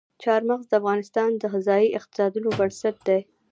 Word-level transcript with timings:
چار 0.23 0.41
مغز 0.49 0.65
د 0.69 0.73
افغانستان 0.81 1.29
د 1.37 1.43
ځایي 1.67 1.87
اقتصادونو 1.97 2.49
بنسټ 2.59 2.95
دی. 3.07 3.19